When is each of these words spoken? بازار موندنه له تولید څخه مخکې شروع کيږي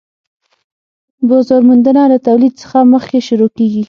بازار 1.29 1.61
موندنه 1.69 2.03
له 2.11 2.17
تولید 2.27 2.53
څخه 2.61 2.77
مخکې 2.93 3.17
شروع 3.27 3.49
کيږي 3.57 3.79